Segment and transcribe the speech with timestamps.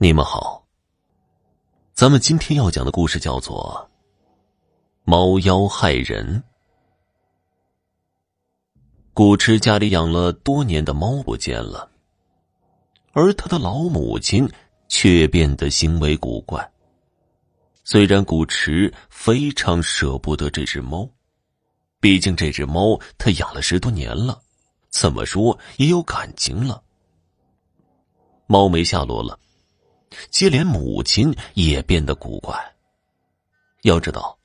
[0.00, 0.64] 你们好。
[1.92, 3.90] 咱们今天要讲的故事叫做
[5.02, 6.40] 《猫妖害人》。
[9.12, 11.90] 古池家里养了多年的猫不见了，
[13.10, 14.48] 而他的老母亲
[14.86, 16.70] 却变得行为古怪。
[17.82, 21.10] 虽然古池非常舍不得这只猫，
[21.98, 24.40] 毕竟这只猫他养了十多年了，
[24.90, 26.80] 怎么说也有感情了。
[28.46, 29.36] 猫没下落了。
[30.30, 32.56] 接连母亲也变得古怪。
[33.82, 34.38] 要知道，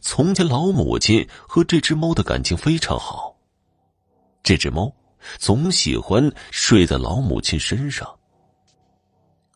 [0.00, 3.36] 从前老母亲和这只猫的感情非常好。
[4.42, 4.92] 这只猫
[5.38, 8.18] 总喜欢睡在老母亲身上。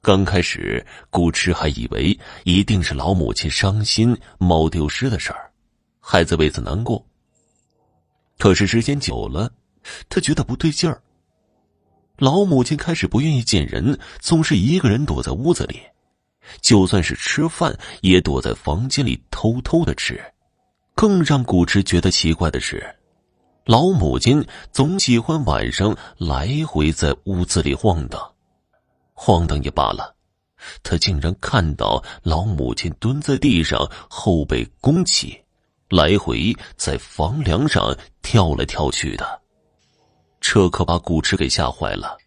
[0.00, 5.52] 刚开始，古池还以为一定是老母亲伤心猫丢失的事儿，
[6.00, 7.06] 孩子为此难过。
[8.38, 9.50] 可是时间久了，
[10.08, 11.00] 他觉得不对劲儿。
[12.22, 15.80] 老母亲开始不愿意见人，总是一个人躲在屋子里，
[16.60, 20.22] 就算是吃饭，也躲在房间里偷偷的吃。
[20.94, 22.80] 更让古池觉得奇怪的是，
[23.64, 28.20] 老母亲总喜欢晚上来回在屋子里晃荡。
[29.14, 30.14] 晃荡也罢了，
[30.84, 35.36] 他竟然看到老母亲蹲在地上，后背弓起，
[35.88, 37.92] 来回在房梁上
[38.22, 39.41] 跳来跳去的。
[40.44, 42.18] 这可把古池给吓坏了，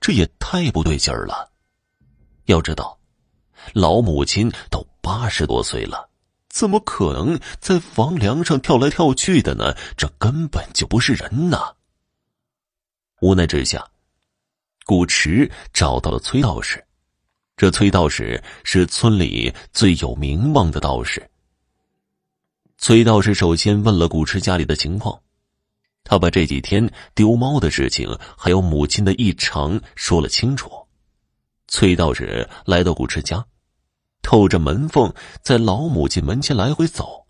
[0.00, 1.50] 这也太不对劲儿了。
[2.46, 2.98] 要知道，
[3.72, 6.10] 老母亲都八十多岁了，
[6.50, 9.74] 怎么可能在房梁上跳来跳去的呢？
[9.96, 11.72] 这根本就不是人呐！
[13.22, 13.88] 无奈之下，
[14.84, 16.84] 古池找到了崔道士。
[17.56, 21.30] 这崔道士是村里最有名望的道士。
[22.76, 25.18] 崔道士首先问了古池家里的情况。
[26.06, 30.70] 他把这几天丢猫的事情，还有母亲的异常说了清楚。
[31.66, 33.44] 崔道士来到古池家，
[34.22, 35.12] 透着门缝
[35.42, 37.26] 在老母亲门前来回走，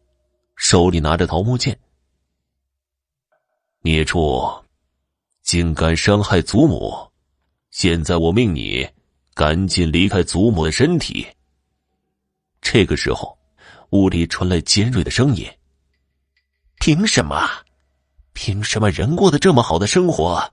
[0.54, 1.80] 手里拿着桃木剑。
[3.80, 4.62] 孽畜，
[5.42, 7.10] 竟敢伤害祖母！
[7.70, 8.86] 现在我命你
[9.32, 11.26] 赶紧离开祖母的身体。
[12.60, 13.38] 这个时候，
[13.90, 15.46] 屋里传来尖锐的声音
[16.80, 17.48] ：“凭什么？”
[18.36, 20.52] 凭什么人过得这么好的生活？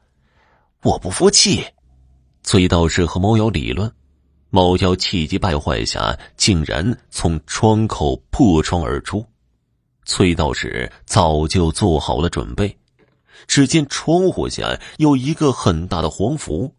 [0.84, 1.66] 我不服气！
[2.42, 3.92] 崔道士和猫妖理论，
[4.50, 9.24] 猫妖气急败坏下，竟然从窗口破窗而出。
[10.06, 12.74] 崔道士早就做好了准备，
[13.48, 16.74] 只见窗户下有一个很大的黄符，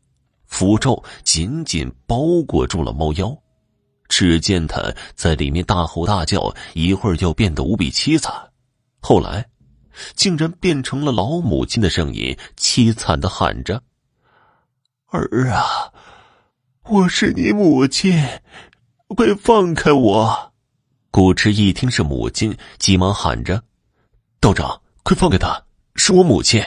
[0.46, 3.36] 符咒紧紧包裹住了猫妖。
[4.08, 4.82] 只见他
[5.14, 8.32] 在里面大吼大叫，一会儿就变得无比凄惨，
[9.00, 9.46] 后来。
[10.14, 13.82] 竟然变成了老母亲的声音，凄惨的喊着
[15.10, 15.92] ：“儿啊，
[16.84, 18.12] 我是你母亲，
[19.08, 20.52] 快放开我！”
[21.10, 23.62] 古池一听是母亲，急忙喊着
[24.40, 26.62] ：“道长，快放开他，是我母亲。”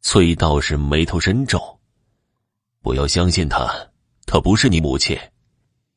[0.00, 1.80] 崔道士眉头深皱
[2.80, 3.68] ：“不要相信他，
[4.26, 5.18] 他不是你母亲。”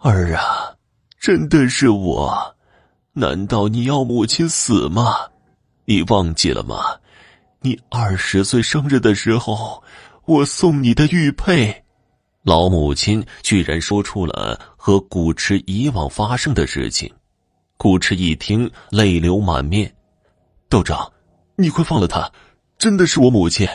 [0.01, 0.75] 儿啊，
[1.19, 2.55] 真的是我，
[3.13, 5.29] 难道你要母亲死吗？
[5.89, 6.99] 你忘记了吗？
[7.61, 9.83] 你二十岁生日的时候，
[10.25, 11.83] 我送你的玉佩。
[12.43, 17.11] 老母亲居然说出了和古池以往发生的事情。
[17.75, 19.91] 古池一听，泪流满面。
[20.69, 21.11] 道长，
[21.55, 22.31] 你快放了他，
[22.77, 23.67] 真的是我母亲。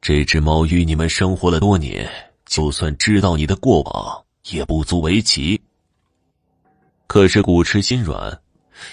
[0.00, 2.10] 这只猫与你们生活了多年，
[2.46, 5.60] 就算知道你的过往，也不足为奇。
[7.06, 8.40] 可是古池心软。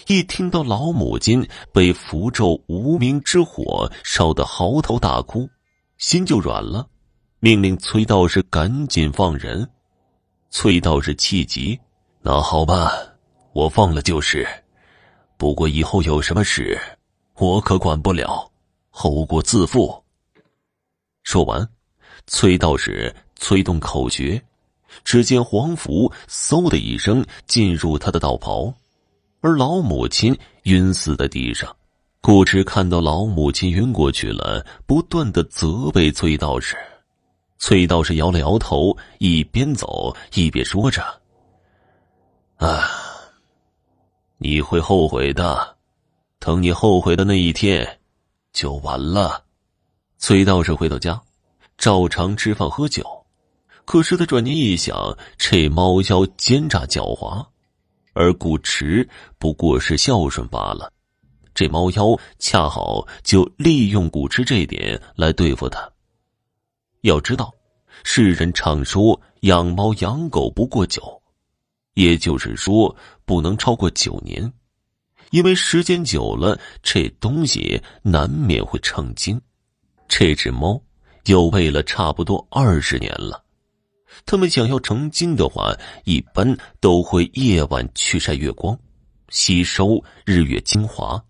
[0.08, 5.50] 一听到老母亲被符咒无名之火烧得嚎啕大哭，
[5.98, 6.88] 心就软了，
[7.40, 9.70] 命令崔道士赶紧放人。
[10.50, 11.80] 崔道士气急
[12.22, 12.92] ：“那好吧，
[13.54, 14.48] 我放了就是。
[15.38, 16.80] 不过以后有什么事，
[17.38, 18.52] 我可管不了，
[18.90, 20.04] 后果自负。”
[21.24, 21.68] 说完，
[22.28, 24.42] 崔道士催动口诀，
[25.04, 28.74] 只见黄符嗖的一声进入他的道袍。
[29.42, 31.76] 而老母亲晕死在地上，
[32.22, 36.78] 顾池看到老母亲晕过去了，不断的责备崔道士。
[37.58, 41.04] 崔道士摇了摇头，一边走一边说着
[42.58, 42.88] ：“啊，
[44.38, 45.76] 你会后悔的，
[46.40, 48.00] 等你后悔的那一天，
[48.54, 49.44] 就完了。”
[50.18, 51.20] 崔道士回到家，
[51.80, 53.04] 照常吃饭喝酒，
[53.86, 57.44] 可是他转念一想，这猫妖奸诈狡猾。
[58.14, 60.92] 而古池不过是孝顺罢了，
[61.54, 65.90] 这猫妖恰好就利用古池这点来对付他。
[67.02, 67.52] 要知道，
[68.04, 71.22] 世人常说养猫养狗不过九，
[71.94, 74.52] 也就是说不能超过九年，
[75.32, 79.42] 因为时间久了，这东西难免会成精。
[80.08, 80.82] 这只猫
[81.26, 83.44] 又喂了差不多二十年了，
[84.26, 85.74] 他们想要成精的话，
[86.06, 88.78] 一般都会夜晚去晒月光，
[89.30, 91.22] 吸收日月精华。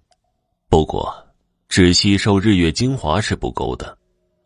[0.70, 1.14] 不过，
[1.68, 3.98] 只吸收日月精华是不够的。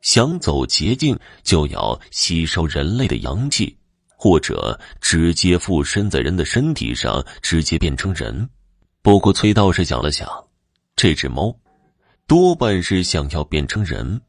[0.01, 3.75] 想走捷径，就要吸收人类的阳气，
[4.15, 8.47] 或者直接附身在人的身体上，直接变成人。
[9.01, 10.29] 不过崔道士想了想，
[10.95, 11.55] 这只猫
[12.27, 14.21] 多半是想要变成人，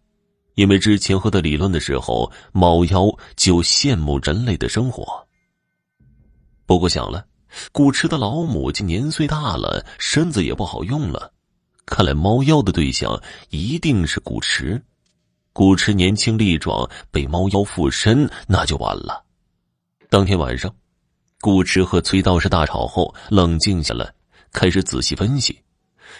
[0.57, 3.07] 因为之前和他理论的时候，猫妖
[3.37, 5.07] 就羡慕人类的生活。
[6.65, 7.27] 不过想了，
[7.73, 11.31] 古池的老母亲年岁大了，身子也不好用了，
[11.85, 14.83] 看来猫妖的对象一定是古池。
[15.53, 19.25] 古池年轻力壮，被猫妖附身，那就完了。
[20.09, 20.75] 当天晚上，
[21.43, 24.11] 古池和崔道士大吵后，冷静下来，
[24.53, 25.63] 开始仔细分析。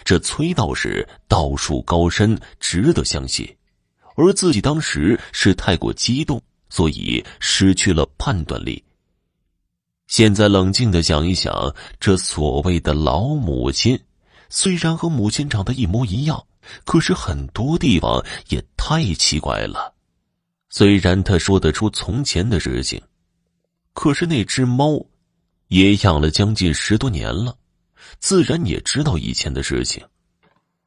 [0.03, 3.56] 这崔道士道术高深，值得相信，
[4.17, 8.83] 而自己当时是太过激动，所以失去了判断力。
[10.07, 13.97] 现在冷静的想一想，这所谓的老母亲，
[14.49, 16.43] 虽然和母亲长得一模一样。
[16.83, 19.93] 可是很多地方也太奇怪了。
[20.69, 23.01] 虽然他说得出从前的事情，
[23.93, 25.01] 可是那只猫
[25.69, 27.57] 也养了将近十多年了，
[28.19, 30.03] 自然也知道以前的事情。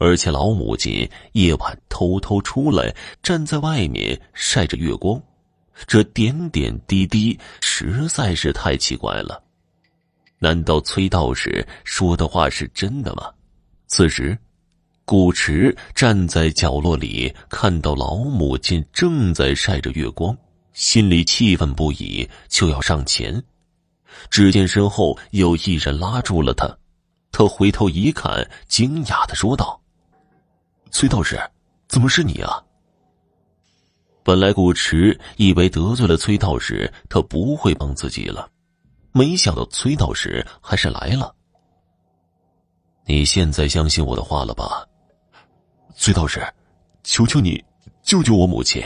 [0.01, 2.93] 而且老母亲夜晚偷偷出来，
[3.23, 5.23] 站在外面晒着月光，
[5.87, 9.41] 这点点滴滴实在是太奇怪了。
[10.39, 13.31] 难道崔道士说的话是真的吗？
[13.87, 14.37] 此时。
[15.05, 20.37] 古池站在角落里，看到老母亲正在晒着月光，
[20.73, 23.43] 心里气愤不已，就要上前。
[24.31, 26.79] 只见身后有一人拉住了他，
[27.33, 29.81] 他回头一看，惊讶的说道
[30.91, 31.41] ：“崔道士，
[31.89, 32.63] 怎么是你啊？”
[34.23, 38.49] 本来古池以为得罪了崔道士，他不会帮自己了，
[39.13, 41.35] 没想到崔道士还是来了。
[43.07, 44.87] 你现在相信我的话了吧？
[45.97, 46.47] 崔道士，
[47.03, 47.65] 求求你
[48.03, 48.85] 救救我母亲！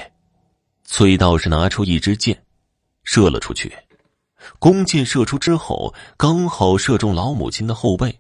[0.85, 2.41] 崔道士拿出一支箭，
[3.03, 3.77] 射了出去。
[4.59, 8.19] 弓箭射出之后，刚好射中老母亲的后背，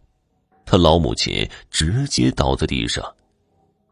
[0.66, 3.02] 他老母亲直接倒在地上。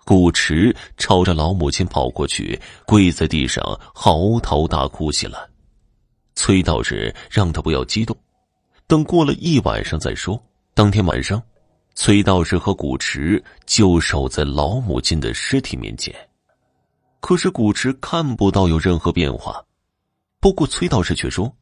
[0.04, 3.62] 古池朝着老母亲跑过去，跪在地上
[3.94, 5.38] 嚎啕大哭起来。
[6.34, 8.16] 崔道士让他不要激动，
[8.87, 10.43] 等过了一晚上再说。
[10.75, 11.43] 当天晚上。
[11.94, 16.14] 崔道士和古池就守在老母亲的尸体面前，
[17.20, 19.62] 可是古池看不到有任何变化。
[20.40, 21.54] 不过崔道士却说：“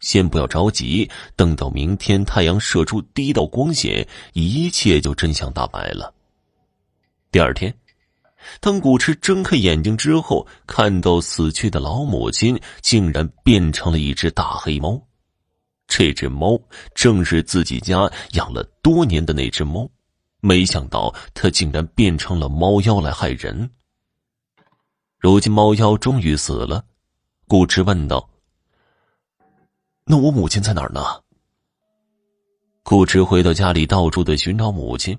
[0.00, 6.12] 先不要着急，等到明天太阳射出第一道光线，一切就真相大白了。”
[7.30, 7.72] 第二天，
[8.60, 15.00] 当古驰睁开眼睛之后，看到死去的老母亲竟然变成了一只大黑猫。
[15.88, 16.60] 这只猫
[16.94, 19.88] 正是自己家养了多年的那只猫，
[20.40, 23.70] 没想到它竟然变成了猫妖来害人。
[25.18, 26.84] 如今猫妖终于死了，
[27.46, 28.28] 古驰问道
[30.04, 31.02] ：“那我母亲在哪儿呢？”
[32.84, 35.18] 顾池回到家里，到处的寻找母亲，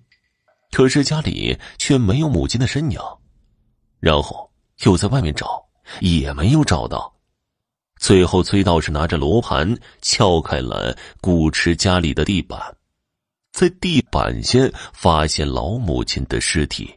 [0.71, 2.99] 可是家里却没有母亲的身影，
[3.99, 4.51] 然后
[4.83, 5.63] 又在外面找，
[6.01, 7.13] 也没有找到。
[7.99, 12.59] 最后，崔道士拿着罗盘撬开了古池家里的地板，
[13.53, 14.59] 在地板下
[14.93, 16.93] 发现老母亲的尸体。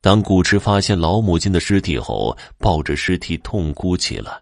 [0.00, 4.40] 当古池发现老母亲的尸体后，抱着尸体痛哭起来。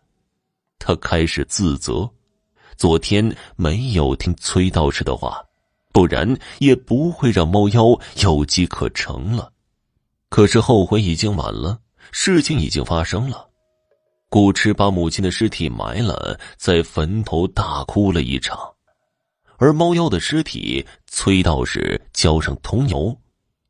[0.79, 2.11] 他开始自责，
[2.77, 5.43] 昨天没有听崔道士的话，
[5.93, 9.53] 不然也不会让猫妖有机可乘了。
[10.29, 11.79] 可是后悔已经晚了，
[12.11, 13.49] 事情已经发生了。
[14.31, 18.59] 顾池把母亲的尸体埋了，在坟头大哭了一场，
[19.59, 23.15] 而猫妖的尸体，崔道士浇上桐油，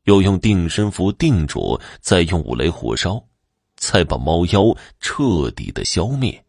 [0.05, 3.21] 又用定身符定住，再用五雷火烧，
[3.75, 6.41] 才把猫妖彻底的消灭。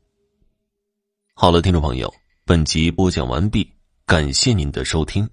[1.34, 2.14] 好了，听众朋友，
[2.44, 3.68] 本集播讲完毕，
[4.06, 5.28] 感谢您的收听。